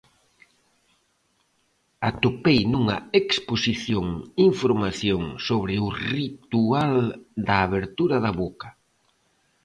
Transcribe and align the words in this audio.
Atopei 2.09 2.59
nunha 2.73 2.97
exposición 3.21 4.05
información 4.49 5.21
sobre 5.47 5.73
o 5.85 5.87
ritual 6.15 6.93
da 7.47 7.57
abertura 7.67 8.17
da 8.25 8.31
boca. 8.41 8.69